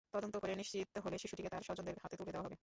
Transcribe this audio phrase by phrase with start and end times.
[0.13, 2.57] তদন্ত করে নিশ্চিত হলে শিশুটিকে তার স্বজনদের হাতে তুলে দেওয়া হবে।